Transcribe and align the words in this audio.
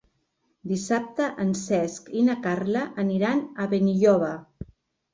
Dissabte 0.71 1.27
en 1.43 1.53
Cesc 1.61 2.11
i 2.23 2.25
na 2.31 2.39
Carla 2.49 2.85
aniran 3.07 3.47
a 3.67 3.71
Benilloba. 3.77 4.37